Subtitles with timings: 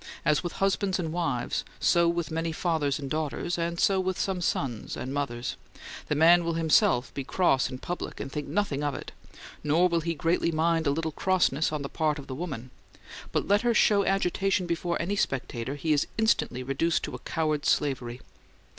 [0.25, 4.41] As with husbands and wives, so with many fathers and daughters, and so with some
[4.41, 5.57] sons and mothers:
[6.07, 9.11] the man will himself be cross in public and think nothing of it,
[9.63, 12.71] nor will he greatly mind a little crossness on the part of the woman;
[13.31, 17.69] but let her show agitation before any spectator, he is instantly reduced to a coward's
[17.69, 18.21] slavery.